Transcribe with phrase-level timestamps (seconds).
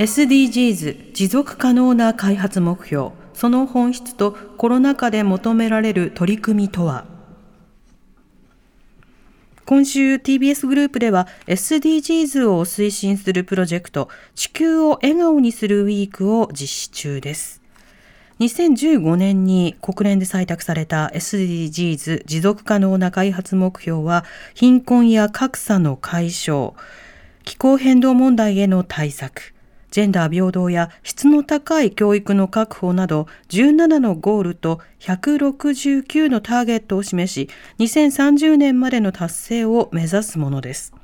[0.00, 7.04] SDGs 持続可能な開発目標その本質とコロナ禍で求められる取り組みとは？
[9.66, 17.60] 今週 TBS グループでは SDGs を推進するプロジェクト地球を笑顔にするウィークを実施中です。
[18.38, 24.24] 2015年に国連で採択された SDGs 持続可能な開発目標は
[24.54, 26.72] 貧困や格差の解消
[27.44, 29.52] 気候変動問題への対策
[29.90, 40.94] ジェンダー平等や質の高い教育の確保など17のゴールと169のターゲットを示し2030年までの達成を目指すものです。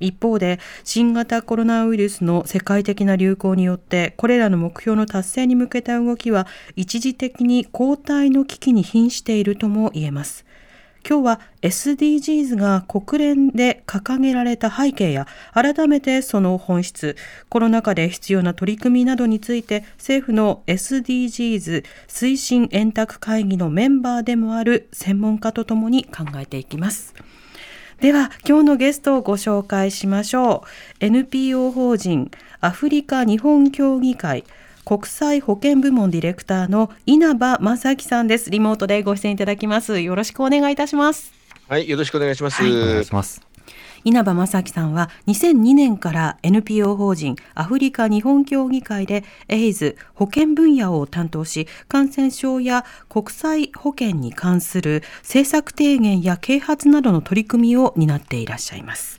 [0.00, 10.44] 一方で新型コロナウイルスの世界的な流行によってこれらの目標の達成に向けた動きは一時的に後退の危機に瀕しているとも言えます。
[11.08, 17.16] 今日は SDGs が国連で掲げられた背景や改めてその本質
[17.48, 27.14] コロナ禍で必要な取り組みなどについて政府の SDGs 推進円卓会議のメンバーでもある専門家とともに考えていきます。
[28.00, 30.62] では今日のゲストをご紹介しましょ
[31.00, 34.44] う NPO 法人アフリカ日本協議会
[34.88, 41.34] 国際保健部門ディレクターの稲葉正樹さんですリモートでご出演いただきますよろしくお願いいたします
[41.68, 42.62] はい、よろしくお願いします。
[42.64, 43.42] お願いします。
[44.02, 59.18] 稲葉正樹さんは2002年から NPO 法人アフリカ日本協議会でエイズ保健分野を担当し感染症や国際保健に関する政策提言や啓発などの取り組みを担っていらっしゃいます。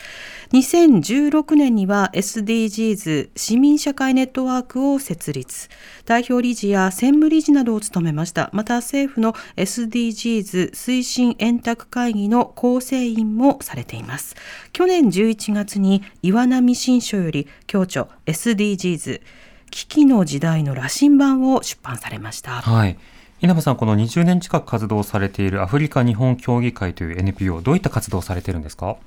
[0.51, 5.69] 2016年には SDGs 市民社会ネットワークを設立。
[6.05, 8.49] 代表理事や専務理事などを務めました。
[8.51, 14.35] また政府の SDGs 推進円卓会議の構成員もされています。
[14.73, 19.21] 去年11月に岩波新書より共著 SDGs
[19.69, 22.53] 危機の時代の羅針盤を出版されました。
[22.61, 22.97] はい。
[23.41, 28.97] 稲葉さん、この20年近く活動されているアフリカ日本協議会という NPO、どういった活動をされているんですか？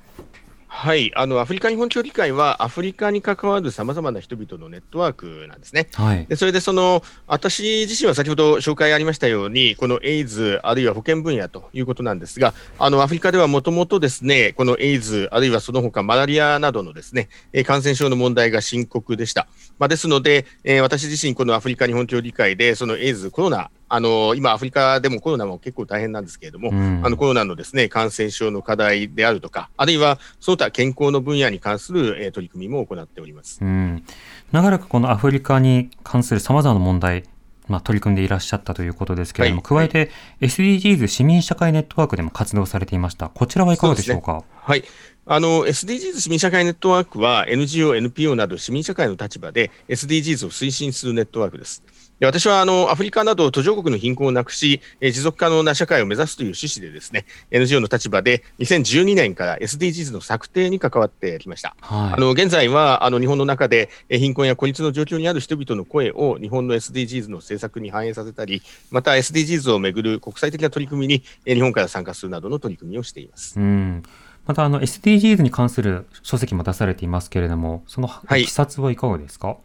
[0.75, 5.87] はい、あのアフリカ日本協議会はアフリカに関わるさまざまな人々のネットワークなんですね。
[5.93, 6.25] はい。
[6.25, 19.47] でそれでその私自身は先ほど紹介ありましたようにこのエイズあるいは保健分野ということなんですがあのアフリカではもともとですねこのエイズあるいはその他マラリアなどのですねえー感染症の問題が深刻でした。
[19.83, 33.59] まあ、ですので、えー私自身このアフリカ日本協議会でそのエイズコロナあの今アフリカでもコロナも結構大変なんですけれども、うんあのコロナのですね感染症の課題であるとかあるいはその他健康の分野に関する、えー取り組みも行っております。
[33.61, 34.05] うん。
[34.53, 37.25] 長らくこのアフリカに関する様々な問題、
[37.67, 43.29] まあ、取り組んでいらっしゃったということですけれども、はい加えて SDGs 市民社会ネットワークでも活動されていました。
[43.29, 44.43] こちらはいかがでしょうか？
[44.55, 44.83] はい。
[45.25, 51.81] あの、SDGs 市民社会ネットワークは NGO、NPO など市民社会の立場で SDGs を推進するネットワークです。
[52.19, 61.75] で私はあのアフリカなど途上国の貧困をなくし、えー持続可能な社会を目指すという趣旨でですね、NGO の立場で2012年から SDGs の策定に関わってきました。
[61.81, 62.13] はい。
[62.13, 73.59] あの現在はあの日本の中でえー貧困や孤立の状況にある人々の声を日本の SDGs の政策に反映させたり、また SDGs をめぐる国際的な取り組みにえー日本から参加するなどの取り組みをしています。
[73.59, 74.03] うん。
[74.45, 79.55] また、あの、SDGs に関する書籍も出されていますけれども、そのいいきさつはいかがですか？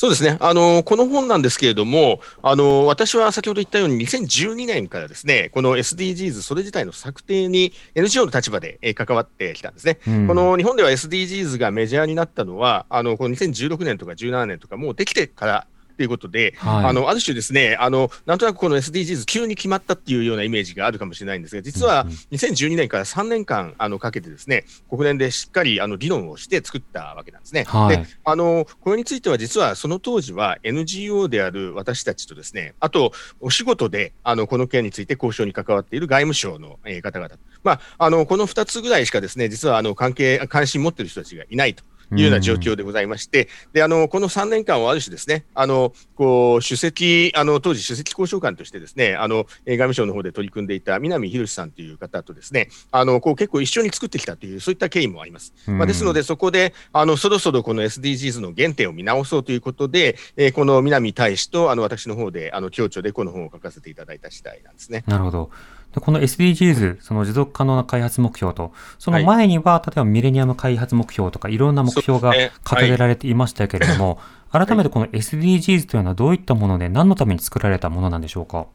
[0.00, 0.38] そうですね。
[0.40, 9.98] あの、この本なんですけれども、あの、私は先ほど言ったように2012年からですね、この SDGs それ自体の策定に NGO の立場でえー関わってきたんですね。
[10.08, 15.66] うんこの日本では SDGs がメジャーになったのは、あの、この2016年とか17年とかもうできてから
[16.00, 27.64] ということで、はいあの、ある種ですね、あの、なんとなくこの SDGs 急に決まったっていうようなイメージがあるかもしれないんですが、実はうんうん2012年から3年間、あの、かけてですね、国連でしっかり、あの、議論をして作ったわけなんですね。
[27.64, 37.36] はいで、あの、これについては実はその当時は NGO である私たちとですね、あと、お仕事で、あの、この件について交渉に関わっている外務省の、えー方々。
[37.62, 55.54] まあ、あの、この2つぐらいしかですね、実は、あの、関係、関心持っている人たちがいないというような状況でございまして、で、あの、この3年間をある種ですね、あの、こう、首席、あの、当時首席交渉官としてですね、あの、えー外務省の方で取り組んでいた南博さんという方とですね、あの、こう結構一緒に作ってきたという、そういった経緯もあります。
[55.66, 65.04] まあ、ですので、そこで、あの、そろそろこの SDGs の原点を見直そうということで、えーこの南大使と、あの、私の方で、あの、共著でこの本を書かせていただいた次第なんですね。
[65.06, 65.50] なるほど。
[65.94, 72.32] でこの SDGs、その持続可能な開発目標と、その前には、例えばミレニアム開発目標とか、いろんな目標が
[72.64, 74.18] 掲げられていましたけれども、
[74.52, 78.66] 改めてこの SDGs というのはどういったもので、何のために作られたものなんでしょうか？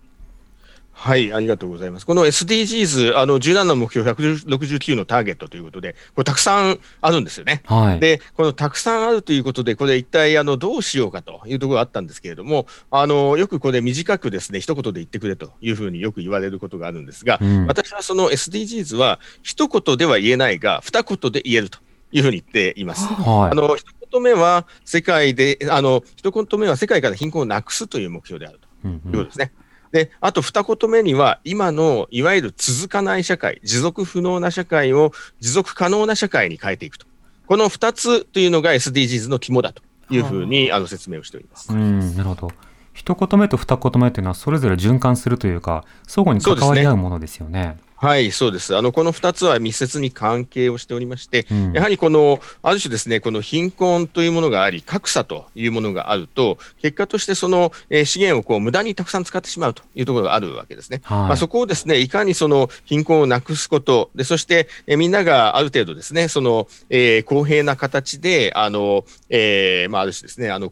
[0.97, 2.05] はい、ありがとうございます。
[2.05, 7.61] この SDGs、あの、17の目標169のターゲットということで、これたくさんあるんですよね。
[7.65, 7.99] はい。
[7.99, 21.79] で、このたくさんあるということで、これ一体あのどうしようかというところがあったんですけれども、あのよくこれ短くですね、一言で言ってくれというふうによく言われることがあるんですが、うん私はその SDGs は一言では言えないが、二言で言えると
[22.13, 23.05] いうふうに言っています。
[23.05, 23.51] はい。
[23.51, 28.65] あの、一言目は世界で、あの、一言目は世界から貧困をなくすという目標であると。
[28.87, 29.51] いうことですね。
[29.91, 37.05] で、あと二言目には、今のいわゆる続かない社会、持続不能な社会を持続可能な社会に変えていくと。
[37.47, 41.71] この二つというのが SDGs の肝だというふうにあの説明をしております。
[41.71, 42.51] うん、なるほど。
[42.93, 47.77] 一言目と二言目というのは、それぞれ循環するというか、相互に関わり合うものですよね。
[48.05, 48.77] はい、そうです。
[48.77, 61.01] あの、この二つは密接に関係をしておりまして、うんやはりこの、ある種ですね、この貧困というものがあり、格差というものがあると、結果としてその、えー資源をこう無駄にたくさん使ってしまうというところがあるわけですね。
[61.03, 70.71] はいまあ、そこをですね、いかにその貧困をなくすこと、で、そして、えーみんながある程度ですね、その、えー公平な形で、あの、えーまあ、ある種ですね、あの、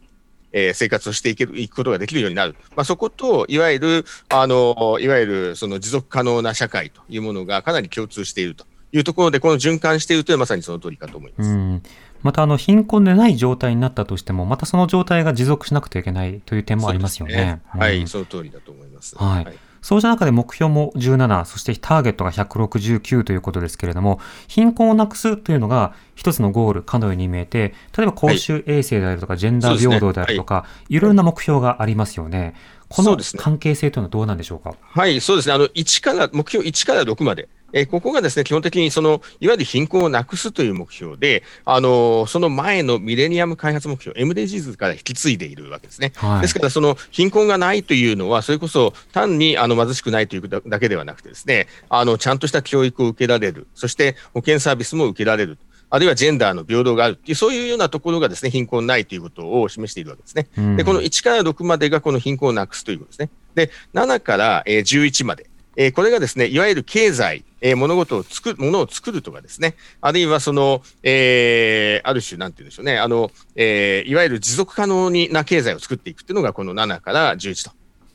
[0.54, 2.54] えー生活をしていける、いくことができるようになる。
[2.76, 11.50] まあ、そこと、いわゆる、あの、いわゆる、その持続可能な社会というものがかなり共通しているというところで、この循環しているというのはまさにその通りかと思います。
[11.50, 11.82] うん。
[12.22, 17.34] また、あの、貧困でない状態になったとしても、またその状態が持続しなくてはいけないという点もありますよね。
[17.34, 19.16] そうですはい、うんその通りだと思います。
[19.16, 32.54] はいそうした中で目標も17、そしてターゲットが169ということですけれども、貧困をなくすというのが一つのゴールかのように見えて、例えば公衆衛生であるとか、ジェンダー平等であるとか、いろいろな目標がありますよね。
[32.88, 34.74] この関係性というのはどうなんでしょうか？
[34.80, 35.54] はい、そうですね。
[35.54, 37.50] あの、1から、目標1から6まで。
[37.74, 46.12] えーここがですね、基本的にその、いわゆる貧困をなくすという目標で、あのーその前のミレニアム開発目標、MDGs から引き継いでいるわけですね。
[46.16, 55.58] はいですから、その貧困がないというのは、それこそ単にあの貧しくないというだだけではなくてですね、あの、ちゃんとした教育を受けられる、そして保健サービスも受けられる。
[55.90, 60.48] あるいはジェンダーの平等があるっていう、そういうようなところがですね、貧困ないということを示しているわけですね。
[60.58, 63.30] うんで、この1から6までがこの貧困をなくすということですね。
[63.54, 65.46] で、7から、えー11まで。
[65.76, 77.72] えーこれがですね、いわゆる経済、えー物事を作る、ものを作るとかですね、あるいはその、えーある種、なんて言うんでしょうね、あの、えーいわゆる持続可能にな経済を作っていくっていうのがこの7から11と。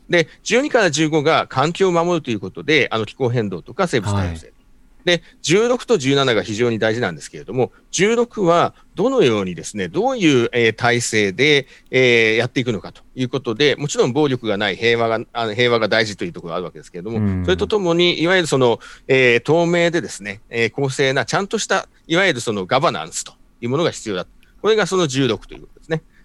[0.10, 4.54] で、12から15が環境を守るということで、あの気候変動とか生物多様性。
[5.06, 24.28] で、16と17が非常に大事なんですけれども、16はどのようにですね、どういう、えー体制で、えーやっていくのかということで、もちろん暴力がない平和が、あの平和が大事というところがあるわけですけれども、うんそれとともに、いわゆるその、えー透明でですね、えー公正な、ちゃんとした、いわゆるそのガバナンスというものが必要だ。
[24.62, 25.79] これがその16ということ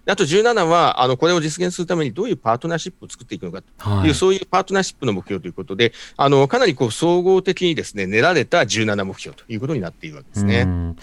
[0.07, 3.67] あと17は、あの、これを実現するためにどういうパートナーシップを作っていくのかと。
[3.77, 4.09] はい。
[4.09, 10.95] いう、そういうパートナーシップの目標ということで、あの、かなりこう、総合的にですね、練られた17目標ということになっているわけですね。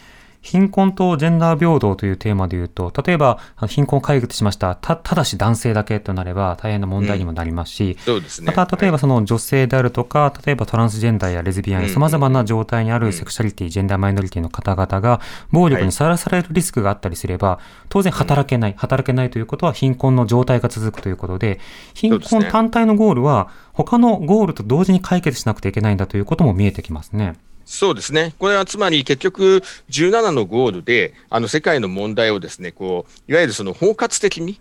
[0.44, 4.74] うん貧困とジェンダー平等というテーマで言うと、例えば貧困を解決しました。
[4.74, 8.52] た、ただし男性だけとなれば大変な問題にもなりますし、そうですね。
[8.54, 15.20] また、例えばその女性であるとか、例えばトランスジェンダーやレズビアンやうん様々な状態にあるセクシャリティ、ジェンダーマイノリティの方々が
[15.52, 21.60] 暴力にさらされるリスクがあったりすれば、当然働けない、働けないということは貧困の状態が続くということで、
[21.94, 27.34] 貧困単体のゴールは他のゴールと同時に解決しなくてはいけないんだということも見えてきますね。
[27.64, 28.34] そうですね。
[28.38, 34.60] これはつまり結局17のゴールで、あの世界の問題をですね、こう、いわゆるその包括的に、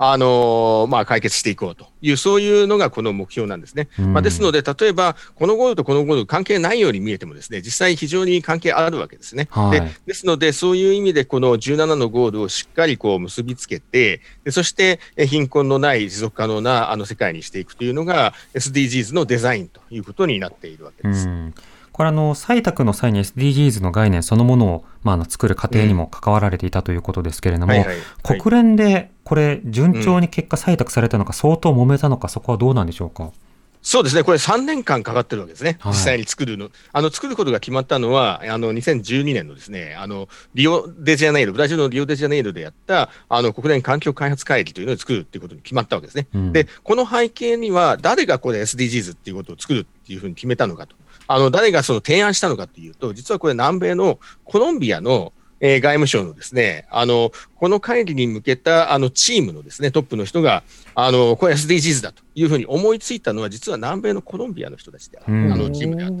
[0.00, 3.88] あのまあ、解決していこうという、そういうのがこの目標なんですね。
[3.98, 9.48] うんまあ、ですので、例えば、このゴールとこのゴール関係ないように見えてもですね、実際非常に関係あるわけですね。
[9.50, 21.28] はいでですので、そういう意味で、この17のゴールをしっかりこう結びつけて、でそしてえ貧困のない持続可能なあの世界にしていくというのが SDGs のデザインということになっているわけです。
[21.28, 21.54] うん
[21.98, 33.32] これあの、採択の際に SDGs の概念そのものを、まあ、あの作る過程にも関わられていたということですけれども、はいはいはい国連でこれ順調に結果採択されたのか、相当揉めたのか、そこはどうなんでしょうか？
[33.82, 36.70] そうですね、これ3年間かかってるわけですね、はい実際に作るの。
[36.92, 46.28] あの作ることが決まったのは、あの2012年のですね、あのリオデジャネイロ、ブラジルのリオデジャネイロでやったあの国連環境開発会議というのを作るっていうことに決まったわけですね。
[46.32, 50.94] うんで、この背景には、誰がこれ SDGs っていうことを作るっていうふうに決めたのかと。
[51.28, 60.62] あの誰がその提案したのかというと、実はこれ南米のコロンビアのえー外務省のですね、あの、この会議に向けたあのチームのですね、トップの人が、
[60.94, 65.52] あの、これ SDGs だというふうに思いついたのは、実は南米のコロンビアの人たちである、うん。
[65.52, 66.14] あのチームである。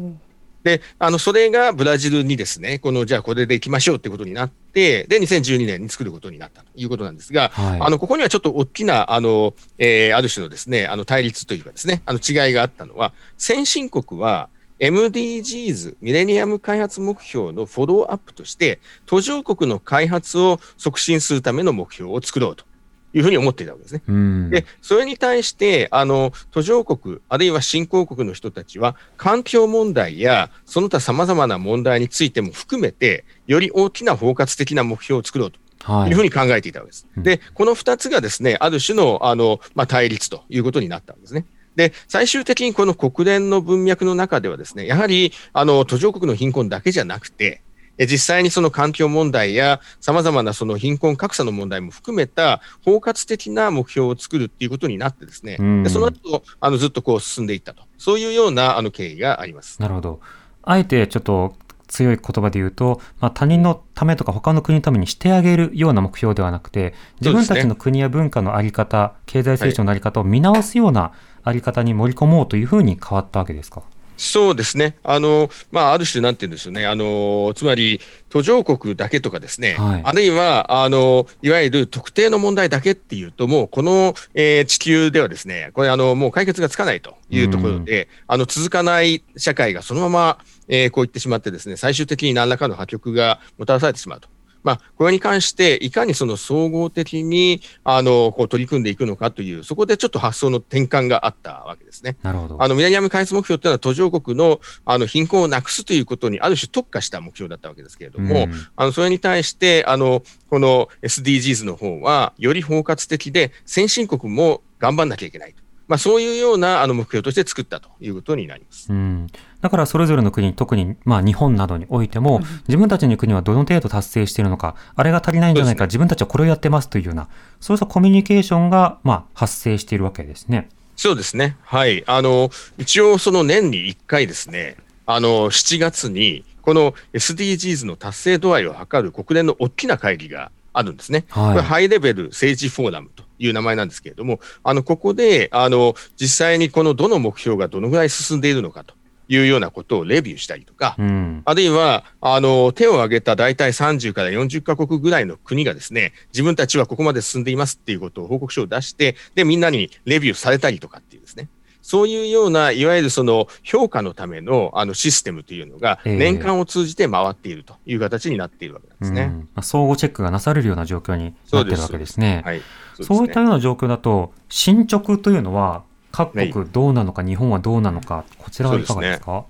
[0.64, 7.80] で、あの、それがブラジルにですね、この、じゃあこれで行きましょうってことになって、で、2012年に作ることになったということなんですが、はい。
[7.80, 14.48] あの、ここにはちょっと大きな、あの、えーある種のですね、あの、対立というかですね、あの、違いがあったのは、先進国は、
[14.80, 22.64] MDGs、ミレニアム開発目標のフォローアップとして、途上国の開発を促進するための目標を作ろうと
[23.12, 24.02] いうふうに思っていたわけですね。
[24.08, 35.58] うんで、それに対して、あの、途上国、あるいは新興国の人たちは、環境問題や、その他様々な問題についても含めて、より大きな包括的な目標を作ろうと
[35.92, 37.06] はいいうふうに考えていたわけです。
[37.16, 41.46] うんで、この2つがですね、ある種の、あの、まあ、対立ということになったんですね。
[41.78, 47.62] で、最終的にこの国連の文脈の中ではですね、やはり、あの、途上国の貧困だけじゃなくて、
[47.98, 57.82] え実際にその環境問題や様々なその貧困格差の問題も含めた包括的な目標を作るっていうことになってですね、うんでその後、あのずっとこう進んでいったと。
[57.96, 59.80] そういうようなあの経緯があります。
[59.80, 60.20] なるほど。
[60.62, 61.54] あえてちょっと
[61.88, 71.12] 強い言葉で言うと、まあ、他人のためとか他の国のためにしてあげるような目標ではなくて、自分たちの国や文化のあり方、経済成長のあり方を見直すような
[71.48, 73.82] あり方に盛り込もうというふうに変わったわけですか？
[74.20, 74.96] そうですね。
[75.04, 76.86] あの、まあ、ある種なんて言うんですよね。
[76.88, 78.00] あの、つまり、
[78.30, 79.74] 途上国だけとかですね。
[79.78, 94.28] はいあるいは、あの、いわゆる特定の問題だけっていうと、もう、この、えー地球ではですね、これ、あの、もう解決がつかないというところで、あの、続かない社会がそのまま、えーこう言ってしまってですね、最終的に何らかの破局がもたらされてしまうと。
[94.62, 102.16] まあ、これに関して、いかにその総合的に、あの、こう取り組んでいくのかという、そこでちょっと発想の転換があったわけですね。
[102.22, 102.62] なるほど。
[102.62, 115.67] あのミレニアム開発目標というのは途上国のあの貧困をなくすということにある種特化した目標だったわけですけれども、うんあのそれに対してあのこの SDGs の方はより包括的で先進国も頑張んなきゃいけないと。
[115.88, 118.92] まあ、そういうようなあの目標として作ったということになります。
[118.92, 119.26] うん、
[119.60, 127.28] だからそれぞれの国、特にまあ日本などにおいても、自分たちの国はどの程度達成しているのか、あれが足りないんじゃないか、ね自分たちはこれをやってますというような、
[127.58, 130.68] そうしたコミュニケーションがまあ発生しているわけですね。
[130.96, 131.56] そうですね。
[131.62, 132.04] はい。
[132.06, 134.76] あの、一応その年に1回ですね、
[135.06, 141.24] あの、7月に、この SDGs の達成度合いを測る国連の大きな会議があるんですね。
[141.28, 148.94] はいこれハイレベル政治フォーラムという名前なんですけれども、あの、ここで、あの、実際にこのどの目標がどのぐらい進んでいるのかと
[149.28, 161.48] いうようなことをレビューしたりとか、うん、あるいは、あの、手を挙げた大体30から40カ国ぐらいの国がですね、自分たちはここまで進んでいますっていうことを報告書を出して、で、みんなにレビューされたりとかっていうですね、
[161.88, 166.16] そういうような、いわゆるその評価のためのあのシステムというのが、ええ。
[166.18, 169.22] 年間を通じて回っているという形になっているわけなんですね。
[169.22, 169.38] うん。
[169.54, 172.42] まあ、相互チェックがなされるような状況になっているわけですね。
[172.44, 172.60] はい。
[173.00, 176.50] そういったような状況だと、進捗というのは、各はい。
[176.50, 179.46] 国どうなのか、日本はどうなのか、こちらはいかがですか？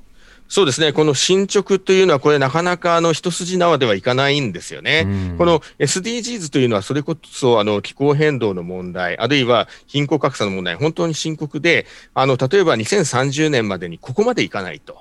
[0.49, 0.93] そうですね。
[0.95, 5.05] この進捗というのは、これなかなかあの一筋縄ではいかないんですよね。
[5.07, 14.99] うんこの SDGs というのは、それこそあの気候変動の問題、あるいは貧困格差の問題、本当に深刻で、あの例えば2030年までにここまでいかないと、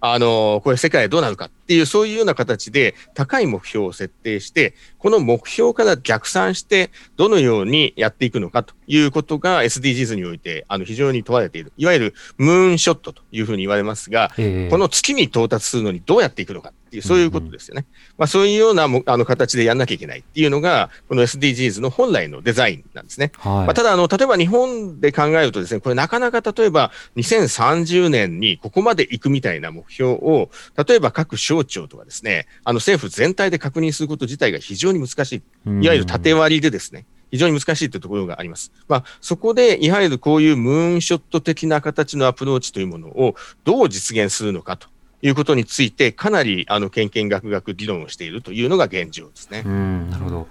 [0.00, 17.86] あのこれ、世界はどうなるかっていう、そういうような形で高い目標を設定して、この目標から逆算して、どのようにやっていくのかということが SDGs においてあの非常に問われている、いわゆるムーンショットというふうに言われますが、ええこの月に到達するのにどうやっていくのかっていう、そういうことですよね。
[18.16, 23.30] まあ、そういうようなもあの形でやんなきゃいけないっていうのが、この SDGs の本来のデザインなんですね。
[23.36, 30.50] はいまあ、ただあの、例えば日本で考えるとですね、これなかなか例えば2030年にここまで行くみたいな目標を、
[30.88, 35.42] 例えば各省庁とかですね、あの政府全体で確認すること自体が非常に難しい。
[35.66, 38.72] うんいわゆる縦割りでですね、非常に難しいというところがあります。
[38.88, 43.34] まあ、そこで、いわゆるこういうムーンショット的な形のアプローチというものを
[43.64, 44.88] どう実現するのかと
[45.22, 49.62] いうことについて、かなりあの、研研学学議論をしているというのが現状ですね。
[49.64, 50.48] うん、なるほど。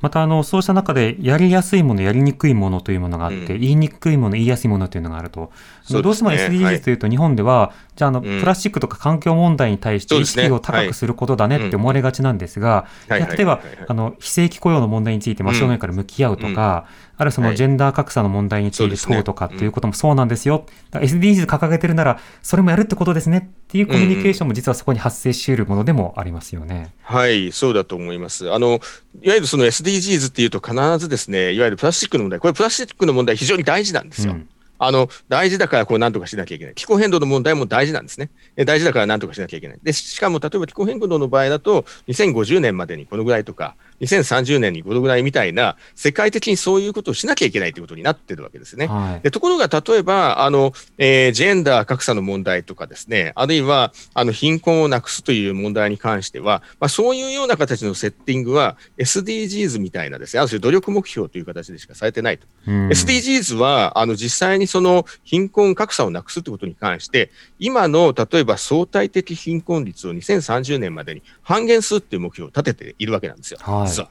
[0.00, 5.50] またあのそうした中でやりやすいものやりにくいものというものがあって、うん言いにくいもの言いやすいものというのがあると、
[5.94, 6.02] ね。
[6.02, 8.40] どうしても SDGs というと日本では、じゃああの、ん。
[8.40, 17.56] プラスチックとか環境問題に対して意識を高くすることだねって思われがちなんですが、例えばあの非正規雇用の問題について真正面から向き合うとか、あるいはそのはい。
[17.56, 20.66] ジェンダー格差の問題について問うとかっていうこともそうなんですよ。
[20.92, 26.92] SDGs 掲げてるならそれもやるってことですねっていうコミュニケーションも実はそこに発生し得るものでもありますよね。
[27.02, 28.52] はい、そうだと思います。
[28.52, 28.80] あの、
[29.22, 34.34] いわゆるその SDGs っていうと必ずですね、いわゆるプラスチックの問題、これプラスチックの問題非常に大事なんですよ。
[34.34, 36.74] うんあの、大事だからこう何とかしなきゃいけない。
[36.74, 38.30] 気候変動の問題も大事なんですね。
[38.64, 39.78] 大事だから何とかしなきゃいけない。
[39.82, 48.86] で、しかも例えば気候変動の場合だと、2050年までにこのぐらいとか、2030年にこのぐらいみたいな、世界的にそういうことをしなきゃいけないということになってるわけですね。
[48.86, 49.20] はい。
[49.22, 62.46] でところが、例えば、あの、えージェンダー格差の問題とかですね、あるいは、あの、貧困をなくすという問題に関しては、まあ、そういうような形のセッティングは、SDGs みたいなですね、ある種努力目標という形でしかされてないと。
[62.66, 73.58] うん SDGs は、あの、実際にその貧困格差をなくすということに関して、今の、例えば相対的貧困率を2030年までに半減するっていう目標を立てているわけなんですよ。
[73.62, 74.10] はい実は。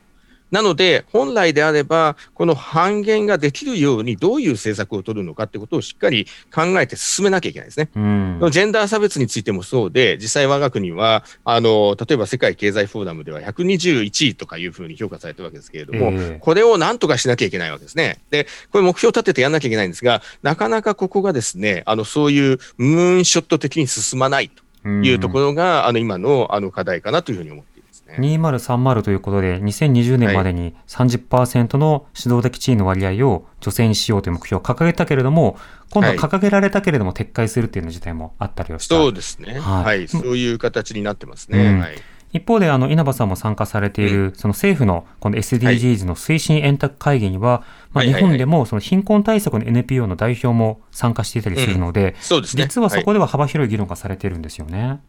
[0.52, 7.90] なので、本来であれば、この半減ができるようにどういう政策を取るのかってことをしっかり考えて進めなきゃいけないですね。
[7.96, 18.20] うんジェンダー差別についてもそうで、実際我が国は、あの、例えば世界経済フォーラムでは121位とかいうふうに評価されてるわけですけれども、ええこれをなんとかしなきゃいけないわけですね。
[18.30, 24.50] で、これ目標を立ててやんなきゃいけないんですが、なかなかここがですね、あの、そういうムーンショット的に進まない
[24.84, 27.77] というところが、あの、今のあの課題かなというふうに思って
[28.08, 28.16] ね。
[28.20, 35.58] 2030ということで、2020年までに30%の指導的地位の割合を女性にしようという目標を掲げたけれども、
[35.92, 38.96] 今度は掲げられたけれども撤回するっていうの自体もあったりをした。
[38.96, 39.60] そうですね。
[39.60, 40.08] はいはい。
[40.08, 41.60] そういう形になってますね。
[41.60, 41.96] うんはい。
[42.34, 52.64] 一方で、あの、稲葉さんも参加されている、その政府のこの SDGs の推進円卓会議には、まあ、日本でもその貧困対策の NPO の代表も参加していたりするので、そうですね。
[52.64, 55.00] 実はそはいこでは幅広い議論がされているんですよね。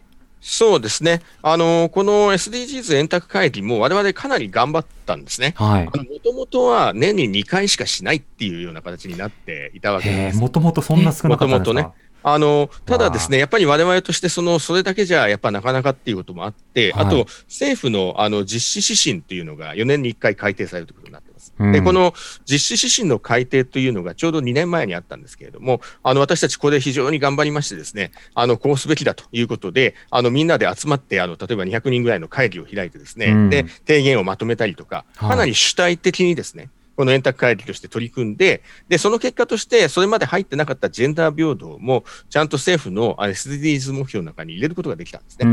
[0.40, 1.20] そうですね。
[1.42, 5.54] あの、この SDGs 円卓会議も我々かなり頑張ったんですね。
[5.56, 5.84] はい。
[5.84, 5.92] も
[6.22, 10.38] ともとは年に2回しかしないっていうような形になっていたわけです。
[10.38, 11.72] もともとそんな少なかったんですか？
[11.72, 21.27] もともとねあの、ただですね、やっぱり我々としてその、それだけじゃやっぱなかなかっていうこともあって、はいあと政府のあの実施指針っていうのが4年に1回改定されるということになって
[21.72, 33.50] で、この実施指針の改定というのがちょうど2年前にあったんですけれども、あの、私たちこれ非常に頑張りましてですね、あの、こうすべきだということで、あの、みんなで集まって、あの、例えば200人ぐらいの会議を開いてですね、うん。
[33.50, 35.30] で、提言をまとめたりとか、はい。
[35.30, 45.46] かなり主体的にですね、この円卓会議として取り組んで、で、その結果として、それまで入ってなかったジェンダー平等も、ちゃんと政府のあ SDGs 目標の中に入れることができたんですね。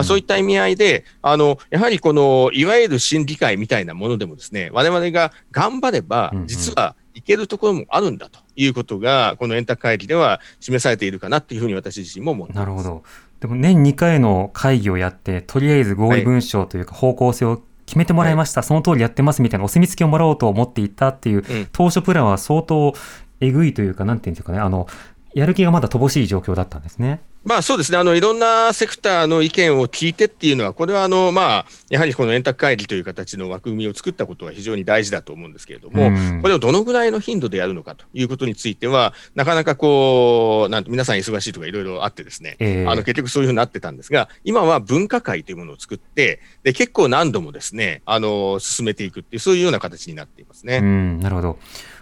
[0.00, 12.66] うんまあ、そういった意味合いで、あの、やはりこの、いわゆる審議会みたいなものでもですね、我々が頑張れば実はいけるところもあるんだということが、この円卓会議では示されているかなというふうに私自身も思っています。
[12.66, 13.02] なるほど。
[13.40, 21.68] でも年2回の会議をやって、とりあえず合意文書というか方向性を決めてもらいました、その通りやってますみたいなお墨付きをもらおうと思っていたっていう、うん。
[21.72, 22.94] 当初プランは相当
[23.40, 24.86] えぐいというか、なんていうんですかね、あの、
[25.34, 27.20] やる気がまだ乏しい状況だったんですね。
[27.42, 50.78] まあそうですね、あのいろんなセクターの意見を聞いてっていうのは、これはあの、まあ、やはりこの円卓会議という形の枠組みを作ったことは非常に大事だと思うんですけれども、うんこれをどのぐらいの頻度でやるのかということについては、なかなかこう、なんて皆さん忙しいとかいろいろあってですね、ええあの結局そういうふうになってたんですが、今は分科会というものを作って、で結構何度もですね、あの進めていくっていう、そういうような形になっていますね。
[50.78, 51.58] うん、なるほど。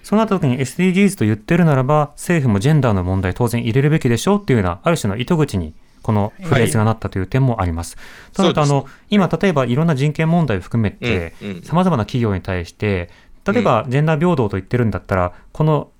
[0.08, 7.98] そうなった時に SDGs と言ってるならば、政府もジェンダーの問題当然入れるべきでしょうっていうような、ある種の糸口に、このフレーズがなったという点もあります。
[8.32, 11.62] ただ、あそうの、今、例えばいろんな人権問題を含めて、うんうん。
[11.62, 13.10] 様々な企業に対して、
[13.46, 15.90] 例えばジェンダー平等と言ってるんだったら、この、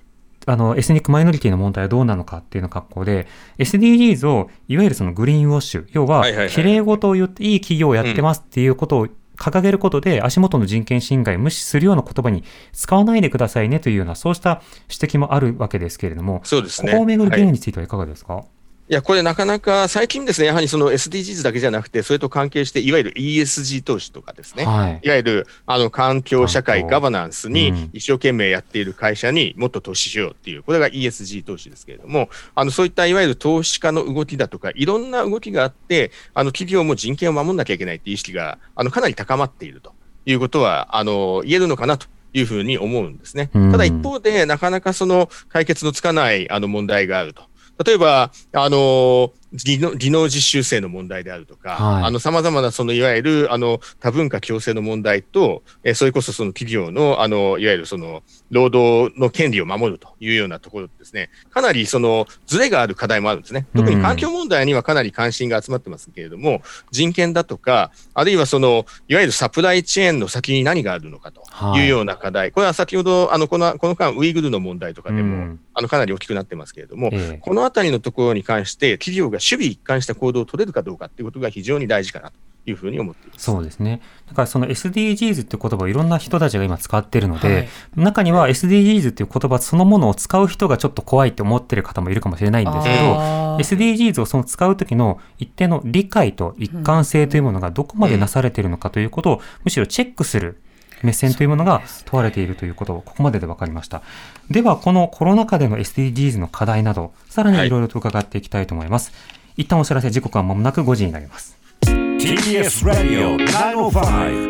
[0.47, 3.27] あの、エスニックマイノリティの問題はどうなのかっていうの格好で、
[3.59, 9.09] SDGs をいわゆるそのグリーンウォッシュ、要ははいはい事を言っていい企業をやってますっていうことを
[9.39, 16.93] 掲げることで、足元の人権侵害を無視するような言葉に使わないでくださいねというような、そうした指摘もあるわけですけれども、そうですね。
[16.93, 18.58] ここをめぐる議はい論についてはいかがですか、い
[18.95, 25.01] や、これなかなか最近ですね、やはりその SDGs だけじゃなくて、それと関係して、いわゆる ESG 投資とかですね、はい。
[25.03, 39.93] いわゆるあの環境、社会、ガバナンスうんに一生懸命やっている会社にもっと投資しようっていう、これが ESG 投資ですけれども、あのそういったいわゆる投資家の動きだとか、いろんな動きがあって、あの企業も人権を守んなきゃいけないっていう意識があのかなり高まっていると
[40.25, 42.07] いうことは、あの言えるのかなと。
[42.35, 43.51] いうふうに思うんですね。
[43.55, 47.48] うんただ一方で、なかなかその解決のつかないあの問題があると。
[47.85, 52.05] 例えば、あの技能技能実習生の問題であるとか、はい。
[52.05, 63.67] あの、様々な、その、いわゆる、あの、多文化共生の問題と、えーそれこそその企業の、あの、いわゆるその、労働の権利を守るというようなところですね、かなりその、ズレがある課題もあるんですね。
[63.75, 71.43] 特に環境問題にはかなり関心が集まってますけれども、人権だとか、あるいはその、いわゆるサプライチェーンの先に何があるのかと
[71.77, 75.61] いうような課題、これは先ほど、あの、この、この間、ウイグルの問題とかでも、うん。
[75.75, 77.39] あの、かなり大きくなってますけれども、ええ。
[77.39, 82.37] このあたりのところに関して、企業が守備一貫した行動を取れるかどうかっていうことが非常に大事かなと
[82.71, 83.45] いうふうに思っています。
[83.45, 84.01] そうですね。
[84.29, 93.15] だからその SDGs って言葉をいろんな人たちが今使ってるので、はい中には SDGs っていう言葉そのものを使う人がちょっと怖いって思ってる方もいるかもしれないんですけど、
[93.59, 100.61] SDGs をその使う時の一定の理解と一貫性というものがどこまでなされているのかということをむしろチェックする
[101.03, 104.03] 目線というものが問われているということをここまでで分かりました。
[104.51, 109.13] ではこのコロナ禍での SDGs の課題などさらにいろいろと伺っていきたいと思います。
[109.57, 111.57] 一旦お知らせ時刻は間もなく5時になります。
[111.83, 114.49] TBS ラディオ905-954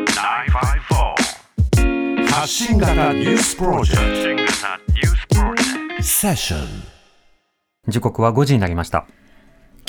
[2.30, 3.96] 発信型ニュースプロジェ
[4.36, 6.60] クトセッション
[7.88, 9.06] 時刻は5時になりました。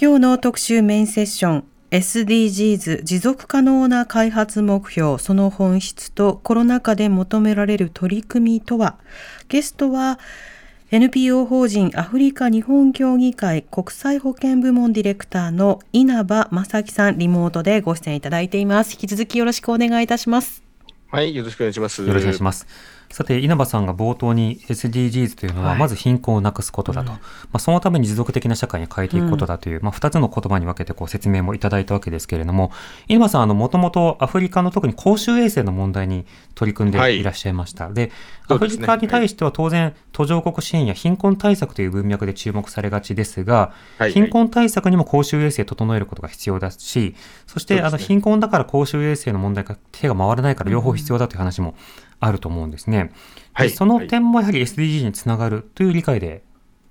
[0.01, 8.97] 今日の特集メインセッション SDGs 持続可能な開発目標その本質とコロナ禍で求められる取り組みとは？
[9.47, 10.19] ゲストは
[10.91, 20.63] NPO 法人アフリカ日本協議会国際保健部門ディレクターの稲葉正樹さんリモートでご出演いただいています引き続きよろしくお願いいたします
[21.11, 22.05] はい、よろしくお願いします。
[22.05, 22.67] よろしくお願いします。
[23.11, 25.79] さて、稲葉さんが冒頭に SDGs というのは、はい。
[25.79, 27.19] まず貧困をなくすことだと、ま
[27.53, 32.71] あ、そのために持続的な社会に変えていくことだという、まあ、2つの言葉に分けてこう説明もいただいたわけですけれども、
[33.07, 37.89] 稲葉さん、あの、もともとアフリカの特に公衆衛生の問題に取り組んでいらっしゃいました。
[37.89, 38.11] で、
[38.47, 44.11] アフリカに対しては当然、途上国支援や貧困対策という文脈で注目されがちですが、はい。
[44.11, 47.15] 貧困対策にも公衆衛生を整えることが必要だし、
[47.47, 51.73] そして、あの貧困だから公衆衛生の問題が手が回らないから両方必要だという話も
[52.19, 53.11] あると思うんですね。
[53.53, 56.43] はいでその点もやはり SDG につながるという理解で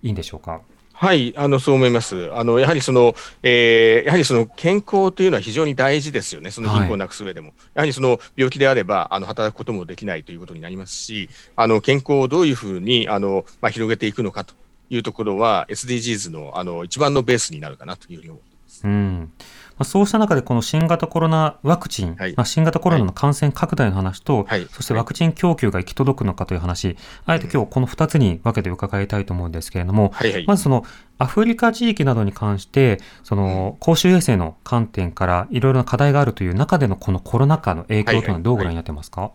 [0.02, 0.60] いいんでしょうか？
[0.92, 2.28] はい、あの、そう思います。
[2.34, 3.14] あの、やはりその、
[3.44, 6.50] えーやはりその健康というのは非常に大事ですよね。
[6.50, 7.52] その貧困をなくす上でも。
[7.74, 14.54] やはりその病気であれば、あの、働くこともできないということになりますし、あの、健康をどういうふうに、あの、まあ、広げていくのかと
[14.90, 18.47] いうところは、SDGs の、あの、一番のベースになるかなというふうに思います。
[18.84, 19.32] うん。
[19.78, 22.34] まあ、そうした中で、この新型コロナワクチン、はい。
[22.36, 24.66] まあ、新型コロナの感染拡大の話と、はい。
[24.70, 30.46] そしてワクチン供給が行き届くのかという話、あえて今日この2つに分けて伺いたいと思うんですけれども、はいはい。
[30.46, 30.84] まずその
[31.18, 39.30] アフリカ地域などに関して、その公衆衛生の観点からいろいろな課題があるという中でのこのコロナ禍の影響というのはどうご覧になってますか、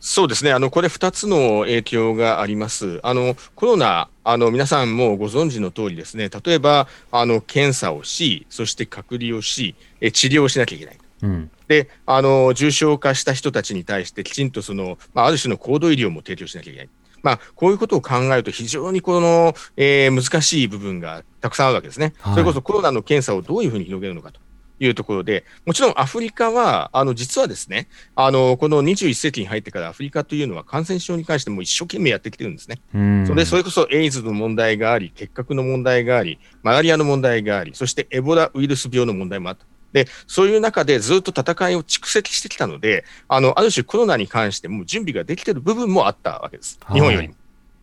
[0.00, 0.52] そうですね。
[0.52, 3.00] あの、これ2つの影響があります。
[3.02, 10.98] あの、コロナ、あの、皆さんもご存知の通りですね、例えば、あの、検査をし、そして隔離をし、え治療をしなきゃいけない。
[11.22, 16.88] うんで、あの、重症化した人たちに対してきちんとその、まあ、ある種の高度医療も提供しなきゃいけない。
[17.22, 22.12] まあ、こういうことを考えると非常にこの、えー難しい部分がたくさんあるわけですね。
[22.20, 24.40] はいそれこそコロナの検査をどういうふうに広げるのかと
[24.78, 32.78] いうところで、もちろんアフリカは、あの、実はですね、あの、この21世紀に入ってからアフリカというのは感染症に関しても一生懸命やってきてるんですね。
[32.94, 39.64] うんそれで、それこそエイズの問題があり、結核の問題があり、マラリアの問題があり、そしてエボラウイルス病の問題もあった。
[39.92, 46.78] で、そういう中でずっと戦いを蓄積してきたので、あの、ある種コロナに関しても準備ができている部分もあったわけです。
[46.84, 47.34] はい日本よりも。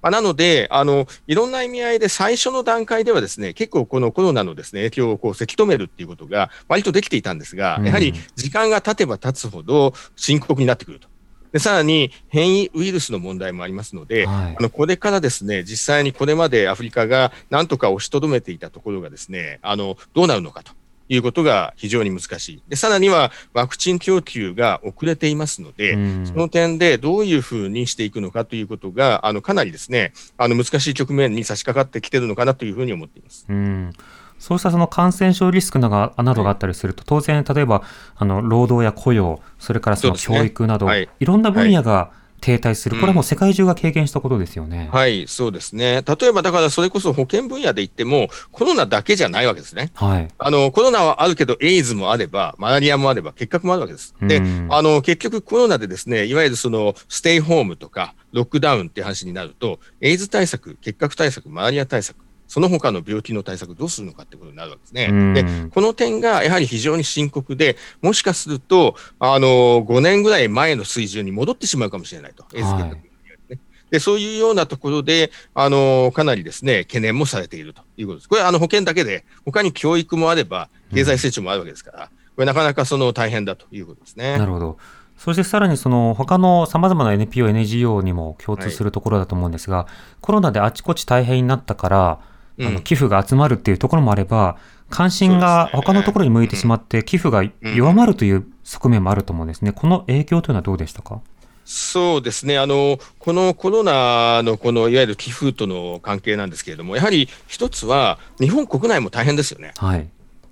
[0.04, 7.86] まあ、なので、あの、いろんな意味合いで最初の段階ではですね、結構このコロナのですね、影響をこう、せき止めるっていうことが割とできていたんですが、うん。
[7.86, 11.08] やはり時間が経てば経つほど深刻になってくると。
[11.54, 14.56] で、さらに変異ウイルスの問題もありますので、はい。
[14.60, 20.74] あの、これからですね、実際にこれまでアフリカがなんとか押しとどめていたところがですね、あの、どうなるのかと
[21.10, 22.64] いうことが非常に難しい。
[22.68, 26.28] で、さらにはワクチン供給が遅れていますので、うん。
[26.28, 33.46] その点でどういうふうにしていくのかということが、あの、かなりですね、あの、難しい局面に差し掛かってきてるのかなというふうに思っています。
[33.50, 33.94] うん。
[34.40, 37.84] そうしたその感染症リスクなどがなどがあったりすると、当然、例えば
[38.16, 41.08] あの労働や雇用、それからその教育など、はい。
[41.20, 42.12] いろんな分野が
[42.44, 44.90] 停滞する、うんこれはもう世界中が経験したことですよね。
[44.92, 46.04] はい、そうですね。
[46.06, 49.92] 例えばだからそれこそ保健分野で言っても、コロナだけじゃないわけですね。
[49.94, 50.28] はい。
[50.38, 54.14] あの、コロナはあるけど、エイズもあれば、マラリアもあれば、結核もあるわけです。
[54.22, 62.18] で、うんあの、結局コロナでですね、いわゆるその、ステイホームとか、ロックダウンって話になると、エイズ対策、結核対策、マラリア対策、
[62.54, 65.08] その他の病気の対策どうするのかってことになるわけですね。
[65.10, 72.46] うんで、この点がやはり非常に深刻で、もしかすると、あの、5年ぐらい前の水準に戻ってしまうかもしれないと。
[72.54, 73.04] エイズ結核のね
[73.50, 73.58] で
[73.90, 78.30] で、そういうようなところで、あの、かなりですね、懸念もされているということです。
[78.30, 84.38] これ、あの、保険だけで、他に教育もあれば、経済成長もあるわけですから、これなかなかその大変だということですね。
[84.38, 84.78] なるほど。
[85.18, 89.88] そしてさらにその他の様々な NPO、NGO にも共通するところだと思うんですが、はい、
[90.22, 92.20] コロナであちこち大変になったから、
[92.60, 94.58] あの寄付が集まるっていうところもあれば、
[94.90, 97.44] 関心が他のところに向いてしまって、寄付が
[97.76, 99.72] 弱まるという側面もあると思うんですね。
[99.72, 101.22] この影響というのはどうでしたか？
[101.66, 102.60] そうですね。
[102.60, 109.72] あの、このコロナのこのいわゆる寄付との関係なんですけれども、やはり一つは、日本国内も大変ですよね。
[109.78, 110.08] はい、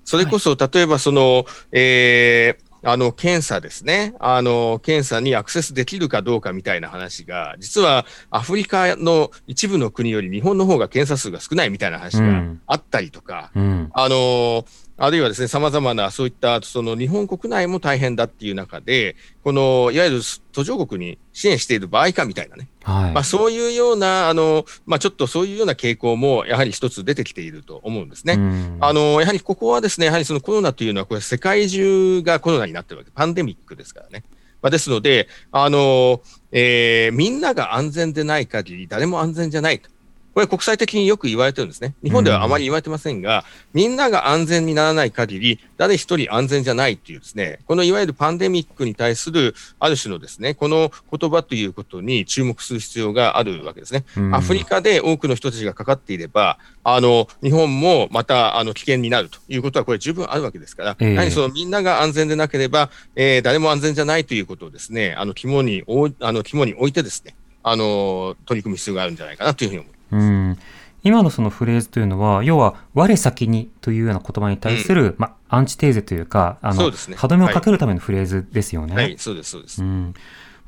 [0.05, 4.15] それこそ、例えばその、えーあの、検査ですね。
[4.19, 14.65] あの、検査にアクセスできるかどうかみたいな話が、実はアフリカの一部の国より日本の方が検査数が少ないみたいな話があったりとか、うん、あの、
[15.03, 28.37] あるいはですね、様々なそういったその日本国内も大変だっていう中で、このいわゆる途上国に支援している場合かみたいなね、はい、まあ、そういうような、あのまあ、ちょっとそういうような傾向もやはり一つ出てきていると思うんですね。
[28.79, 34.23] あのやはりここはですね、やはりそのコロナというのは、これ、世界中がコロナになってるわけ、パンデミックですからね。
[34.61, 39.89] まあ、ですので、あのえー、みんなが安全でない限り、誰も安全じゃないと。
[40.33, 41.93] これ国際的によく言われてるんですね。
[42.03, 54.05] 日本ではあまり言われてませんが、うん、みんなが安全にならない限り、誰一人安全じゃないっていうですね、このいわゆるパンデミックに対するある種のですね、この言葉ということに注目する必要があるわけですね。
[54.15, 65.83] うん、アフリカで多くの人たちがかかっていれば、あの、日本もまたあの危険になるということはこれ十分あるわけですから、えー、やはりそのみんなが安全でなければ、えー、誰も安全じゃないということをですね、あの肝に
[66.21, 70.00] あの肝に置いてですね、あの取り組む必要があるんじゃないかなというふうに思います。
[70.11, 70.57] うん。
[71.03, 78.93] 今のそのフレーズというのは、要は、我先にというような言葉に対する、うん、まあ、アンチテーゼというか、あの、ね、歯止めをかけるためのフレーズですよね。
[78.93, 79.81] はい、はい、そうです、そうです。
[79.81, 80.13] うん。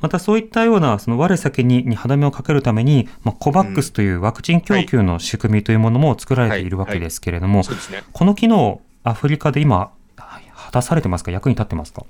[0.01, 7.63] またそういったような、その我先にに歯止めをかけるために、まあ、コバックスというワクチン供給の仕組みというものも作られているわけですけれども、
[8.12, 12.03] この機能、アフリカで今、果たされてますか、役に立ってますか？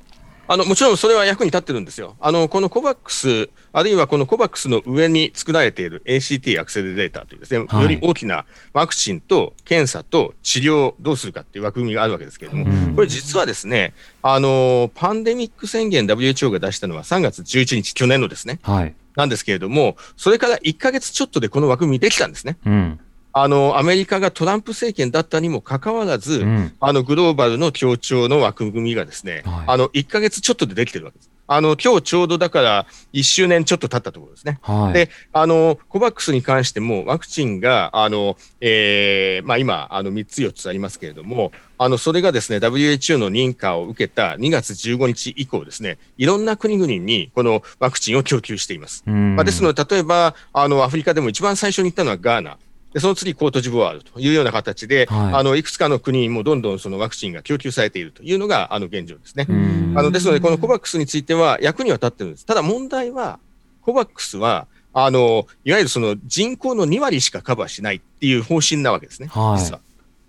[0.48, 2.16] あのもちろんそれは役に立ってるんですよ。
[2.20, 22.58] あのこのコバックス、あるいはこのコバックスの上に作られている ACT アクセルレーターというですね、はい、より大きなワクチンと検査と治療をどうするかっていう枠組みがあるわけですけれども、うん、これ実はですね、あのパンデミック宣言 WHO が出したのは3月11日、去年のですね、はい、なんですけれども、それから1か月ちょっとでこの枠組みできたんですね。
[22.66, 23.00] うん
[23.34, 31.34] あの、アメリカがトランプ政権だったにもかかわらず、うん、あの、グローバルの協調の枠組みがですね、はい、あの、1ヶ月ちょっとでできてるわけです。
[31.46, 34.60] あの、今日ちょうどだから1周年ちょっと経ったところですね。
[34.62, 49.04] はい、で、あの、コバックスに関してもワクチンが、あの、えー、まあ今、あの、3つ4つありますけれども、あの、それがですね、WHO の認可を受けた2月15日以降ですね、いろんな国々にこのワクチンを供給しています。
[49.06, 52.58] まあ、ですので、例えば、あの、アフリカでも一番最初に行ったのはガーナ。
[52.94, 59.48] でその次、コートジボワールというような形で、はい、あのいくつかの国にもどんどんそのワクチンが供給されているというのがあの現状ですね。
[59.96, 62.46] あのですので、このコバックスについては役には立ってるんです。
[62.46, 63.40] ただ問題は、
[63.82, 69.80] コバックスは、あのいわゆるその人口の2割しかカバーしないっていう方針なわけですね、はい、実は。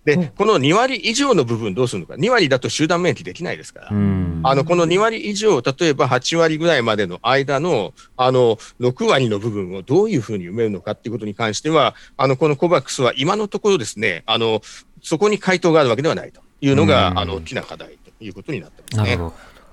[0.04, 3.92] で、この2割以上の部分どうするのか、2割だと集団免疫できないですから、あ
[4.54, 14.60] のこの2割以上、例えば8割ぐらいまでの間のあの6割の部分をどういうふうに埋めるのかっていうことに関しては、あのこの COVAX は今のところですね、あの
[15.02, 19.18] そこに回答があるわけではないというのが、あの大きな課題ということになってますね。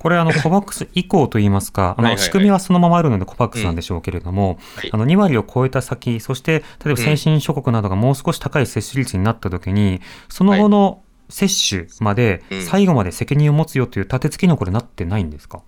[0.01, 4.57] これ、あの、 コバックス以降といいますか、あの、仕組みはそのままあるのでコバックスなんでしょうけれども、
[4.91, 15.61] あの、2割を超えた先、そして、例えば先進諸国などがもう少し高い接種率になったときに、その後の接種まで、最後まで責任を持つよという立て付けにはこれなってないんですか？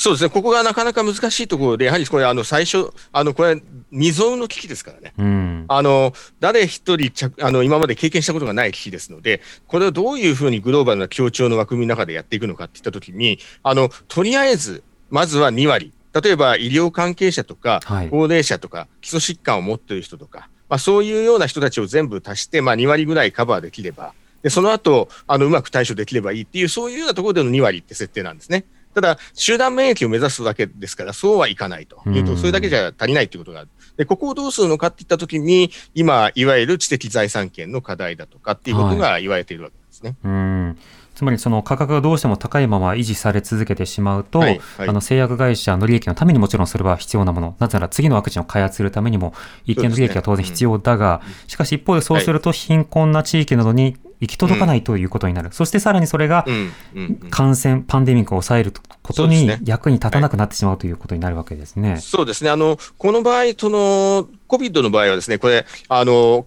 [0.00, 28.64] そうですね、ここがなかなか難しいところで、やはりこれ、あの最初、あのこれ、未曾有の危機ですからね、うん、あの誰一人あの、今まで経験したことがない危機ですので、これをどういうふうにグローバルな協調の枠組みの中でやっていくのかっていったときにあの、とりあえず、まずは2割、例えば医療関係者とか、高齢者とか、基礎疾患を持っている人とか、まあ、そういうような人たちを全部足して、まあ、2割ぐらいカバーできれば、でその後あのうまく対処できればいいっていう、そういうようなところでの2割って設定なんですね。
[29.00, 33.68] ただ、集団免疫を目指すわけですから、そうはいかないというと、それだけじゃ足りないということがある。
[33.96, 40.16] で、ここをどうするのかっていったときに、今、いわゆる知的財産権の課題だとかっていうことが言われているわけですね。
[40.22, 49.34] はいつまりその価格がどうしても高いまま維持され続けてしまうと、はいはいあの製薬会社の利益のためにもちろんそれは必要なもの、なぜなら次のワクチンを開発するためにも
[49.66, 55.50] 一定の利益が当然必要だが、しかし一方でそうすると貧困な地域などに行き届かないということになる。
[55.52, 61.98] そしてさらにそれがうんうんうん感染、パンデミックを抑えることに役に立たなくなってしまうということになるわけですね。
[61.98, 62.48] そうですね。
[62.48, 66.46] あの、この場合、その、COVID の場合はですね、これ、あの、お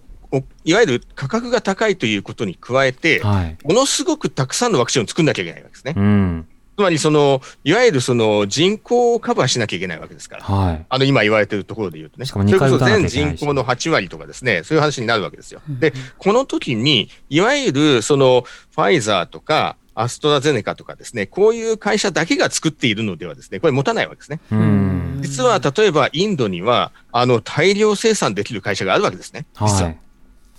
[0.64, 3.56] いわゆる価格が高いということに加えて、はい。
[3.64, 5.94] ものすごくたくさんのワクチンを作んなきゃいけないわけですね。
[5.96, 6.46] うん。
[6.76, 10.42] つまり、その、いわゆるその人口をカバーしなきゃいけないわけですから。
[10.42, 10.86] はい。
[10.88, 12.26] あの、今言われてるところで言うとね。
[12.26, 15.62] しかも二回それこそ全人口の8割とかですね、そういう話になるわけですよ。
[15.68, 18.44] で、この時に、いわゆるその、
[18.74, 24.40] ファイザーとか、アストラゼネカとかですね、こういう会社だけが作っているのではですね、これ持たないわけですね。
[24.50, 25.20] うん。
[25.22, 29.46] 実は例えばインドには、あの、大量生産できる会社があるわけですね。
[29.54, 29.82] 実は。
[29.84, 29.98] はい。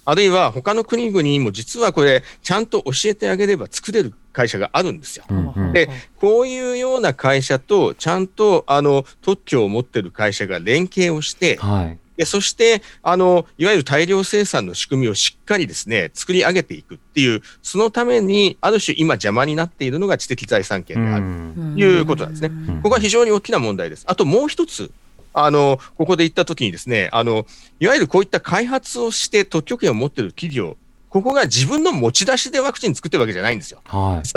[0.05, 5.25] あるいは他の国々にも実はこれ、ちゃんと教えてあげれば作れる会社があるんですよ。
[5.29, 5.89] うんうんで、
[6.19, 11.99] こういうような会社と、ちゃんとあの特許を持ってる会社が連携をして、はい。
[12.17, 22.47] でそしてあの、いわゆる大量生産の仕組みをしっかりですね、作り上げていくっていう、そのために、ある種今邪魔になっているのが知的財産権であるうんということなんですね。
[22.49, 24.05] んここは非常に大きな問題です。
[24.07, 24.91] あともう一つ、
[25.35, 27.45] あの、ここで言ったときにですね、あの、
[27.79, 30.77] いわゆるこういった開発をして特許権を持っている企業、
[31.09, 33.81] ここが自分の持ち出しでワクチン作ってるわけじゃないんですよ。
[33.85, 34.27] はい。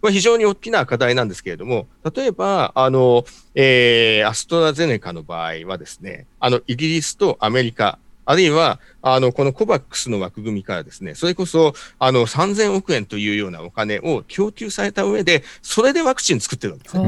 [0.00, 17.04] これ非常に大きな課題なんですけれども、例えば、あの、えーアストラゼネカの場合はですね、あの、イギリスとアメリカ、あるいは、あの、このコバックスの枠組みからですね、それこそ、あの、3000億円というようなお金を供給された上で、それでワクチン作ってるわけですね。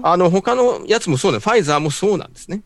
[0.00, 2.62] んあの、他のやつもそうね、ファイザーもそうなんですね。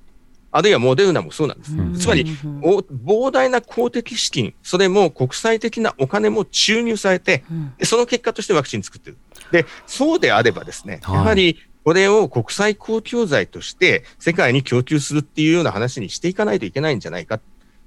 [0.54, 1.72] あるいはモデルナもそうなんです。
[1.72, 2.26] うんつまり、
[2.62, 7.42] お膨大な公的資金、それも国際的なお金も注入されて、
[7.78, 9.16] でその結果としてワクチン作ってる。
[9.50, 17.40] で、そうであればですね、はいやはりこれを国際公共財として世界に供給するっていうような話にしていかないといけないんじゃないか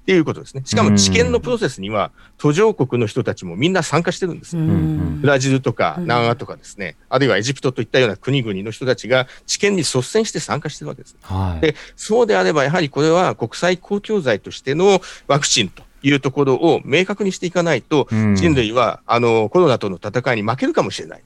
[0.06, 0.62] っていうことですね。
[0.64, 11.16] しかも治験のプロセスには途上国の人たちもみんな参加してるんですブラジルとかうん南アとかですね、あるいはエジプトといったような国々の人たちが治験に率先して参加してるわけです。
[11.22, 11.60] はい。
[11.60, 21.22] で、そうであれば、やはりこれは国際公共財としてのワクチンというところを明確にしていかないと、うん人類はあのコロナとの戦いに負けるかもしれない。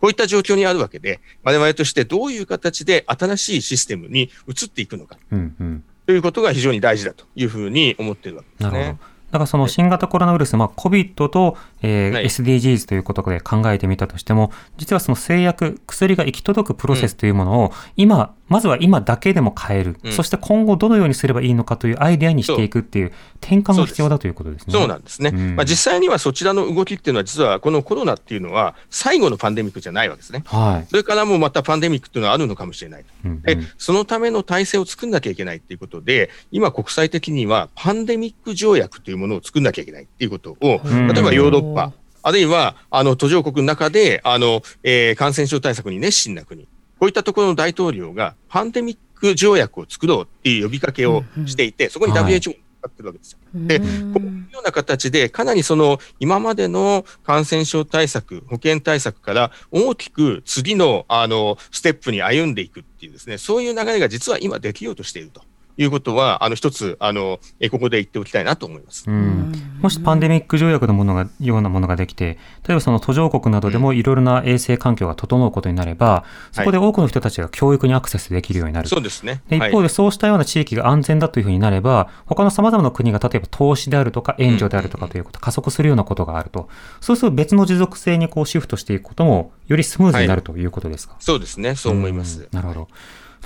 [0.00, 5.84] こういった状況にあるわけで、我々としてどういう形で新しいシステムに移っていくのかうんうん。
[6.06, 9.16] ということが非常に大事だというふうに思っているわけですねなるほど。。
[9.32, 24.72] だからその新型コロナウイルス、まあ、COVID と、えーはい SDGs ということで考えてみたとしても、実はその製薬、薬が行き届くプロセスというものを、今、まずは今だけでも変える、うんそして今後どのようにすればいいのかというアイデアにしていくっていう転換が必要だということですね。
[24.72, 25.30] そうなんですね。
[25.32, 30.42] うんまあ、実際にはそちらの動きっていうのは、実はこのコロナっていうのは、最後のパンデミックじゃないわけですね。
[30.46, 30.86] はい。
[30.88, 33.04] それからもまたパンデミックっていうのはあるのかもしれない。
[33.24, 41.75] うんうんで、そのための体制を作んなきゃいけないっていうことで、今国際的にはパンデミック条約というものを作んなきゃいけないっていうことを、うん例えばヨーロッパ、
[42.22, 46.64] あるいはあの途上国の中であの、えー感染症対策に熱心な国、
[46.98, 53.38] こういったところの大統領がパンデミック条約を作ろうっていう呼びかけをしていて、そこに WHO も使ってるわけですよ。
[53.54, 65.42] で、こういうような形で、かなりその今までの感染症対策、保健対策から大きく次のあのステップに歩んでいくっていうですね、そういう流れが実は今できようとしていると
[65.76, 69.04] いうことは、あの一つあのえここで言っておきたいなと思います。
[69.08, 78.88] うんもしパンデミック条約のものがようなものができて、例えばその途上国などでもいろいろな衛生環境が整うことになれば、そこで多くの人たちが教育にアクセスできるようになる。
[78.88, 79.42] そうですね。
[79.48, 86.68] で一方でそうしたような地域が安全だというふうになれば、他の様々な国が例えば投資であるとか援助であるとかということ、加速するようなことがあると。
[87.00, 91.16] そうすると別の持続性にこうシフトしていくことも、よりスムーズになるということですか？
[91.20, 91.76] そうですね。
[91.76, 92.40] そう思います。
[92.40, 92.88] んなるほど。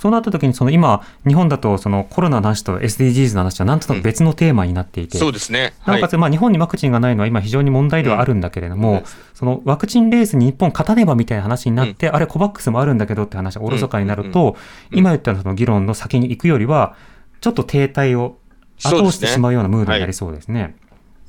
[0.01, 5.73] そうなった時に、その今、日本だとそのコロナの話と SDGs の話はなんとなく別のテーマになっていて、そうですね。
[5.85, 9.03] なおかつ、まあ、日本にワクチンがないのは今非常に問題ではあるんだけれども、うん
[9.35, 14.55] そのワクチンレースに日本勝たねばみたいな話になって、あれ、コバックスもあるんだけどって話がおろそかになると、
[14.91, 16.95] うん今言ったその議論の先に行くよりは、
[17.39, 18.39] ちょっと停滞を
[18.83, 20.75] 後押してしまうようなムードになりそうですね。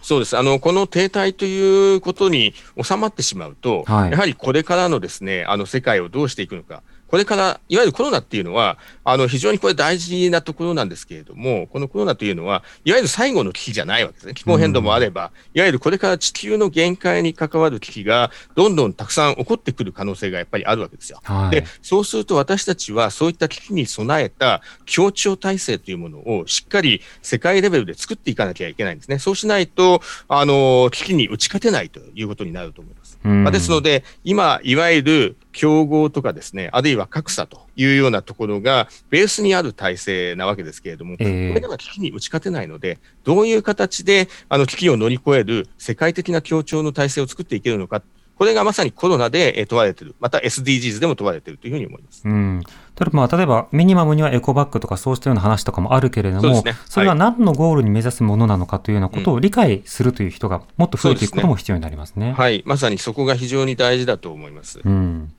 [0.00, 0.36] そうです。
[0.36, 6.82] あの、この停滞ということに収まってしまうと、はいやはりこれからのですね、あの、世界をどうしていくのか。
[7.12, 14.32] これから、いわゆるコロナっていうのは、あの、非常にこれ大事なところなんですけれども、このコロナというのは、いわゆる最後の危機じゃないわけですね。
[14.32, 21.20] 気候変動もあれば、いわゆるこれから地球の限界に関わる危機が、どんどんたくさん起こってくる可能性がやっぱりあるわけですよ。
[21.22, 29.18] はいで、そうすると私たちはそういった危機に備えた協調体制というものをしっかり世界レベルで作っていかなきゃいけないんですね。
[29.18, 33.01] そうしないと、あの、危機に打ち勝てないということになると思います。
[33.24, 33.44] うん。
[33.44, 48.02] まあ、ですので、今、いわゆる競合とかですね、あるいは格差というようなところが、ベースにある体制なわけですけれども、えーこれでは危機に打ち勝てないので、どういう形であの危機を乗り越える世界的な協調の体制を作っていけるのか、
[48.36, 52.22] これがまさにコロナでえー問われている、また SDGs でも問われているというふうに思います。
[52.24, 52.62] うん、
[52.94, 56.74] ただまあ例えばミニマムにはエコバッグとかそうしたような話とかもあるけれどもそね。
[56.86, 62.32] それは何のゴールに目指すものなのかというようなことを理解するという人がもっと増えていくことも必要になりますね。
[62.32, 64.80] はい、まさにそこが非常に大事だと思います。
[64.84, 65.32] うん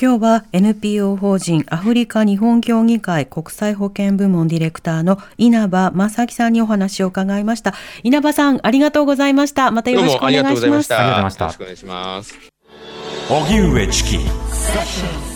[0.00, 7.74] 今日は NPO 法人アフリカ日本協議会国際保健部門ディレクターの稲葉正樹さんにお話を伺いました。
[8.02, 9.70] 稲葉さん、ありがとうございました。
[9.70, 10.42] またよろしくお願いします。
[10.42, 10.98] どうもありがとうございました。
[10.98, 12.52] ありがとうございましたよろしくお願いします。
[13.28, 15.31] 荻上チキ